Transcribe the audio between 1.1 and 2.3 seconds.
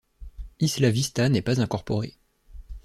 n’est pas incorporée.